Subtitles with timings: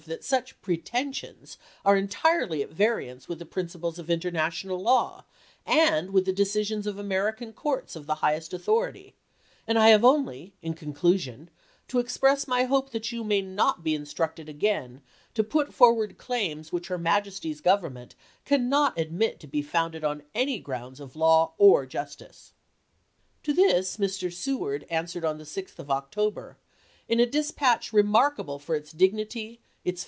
[0.01, 0.07] x.
[0.07, 5.23] that such pretensions are entirely at variance with the principles of international law
[5.63, 9.13] and with the de cisions of American courts of the highest authority,
[9.67, 11.51] and I have only, in conclusion,
[11.87, 15.03] to express my hope that you may not be instructed again
[15.35, 20.03] to put for ward claims which her Majesty's Government can not admit to be founded
[20.03, 22.53] on any grounds of law or justice."
[23.43, 24.33] To this Mr.
[24.33, 26.57] Seward answered on the 6th of Octo ber,
[27.07, 29.99] in a dispatch remarkable for its dignity, its ises.